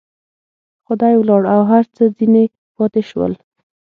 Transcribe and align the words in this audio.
خو 0.85 0.93
دى 1.01 1.11
ولاړ 1.17 1.43
او 1.53 1.61
هر 1.71 1.83
څه 1.95 2.03
ځنې 2.17 2.43
پاته 2.75 3.01
سول. 3.09 3.33